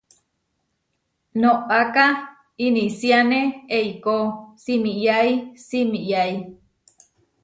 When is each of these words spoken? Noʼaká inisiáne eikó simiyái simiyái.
Noʼaká 1.41 2.05
inisiáne 2.65 3.39
eikó 3.77 4.15
simiyái 4.63 5.31
simiyái. 5.65 6.33